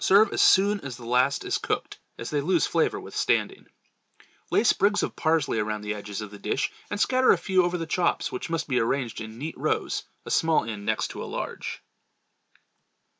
[0.00, 3.68] Serve as soon as the last is cooked, as they lose flavor with standing.
[4.50, 7.78] Lay sprigs of parsley around the edges of the dish and scatter a few over
[7.78, 11.26] the chops which must be arranged in neat rows, a small end next to a
[11.30, 11.80] large.